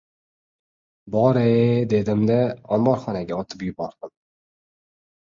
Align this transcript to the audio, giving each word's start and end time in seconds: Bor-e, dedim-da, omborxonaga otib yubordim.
Bor-e, 1.15 1.43
dedim-da, 1.91 2.37
omborxonaga 2.77 3.37
otib 3.43 3.61
yubordim. 3.67 4.13